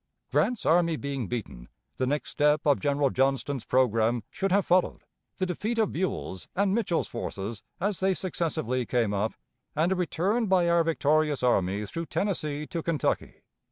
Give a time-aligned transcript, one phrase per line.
[0.31, 5.03] Grant's army being beaten, the next step of General Johnston's programme should have followed,
[5.37, 9.35] the defeat of Buell's and Mitchell's forces as they successively came up,
[9.75, 13.43] and a return by our victorious army through Tennessee to Kentucky.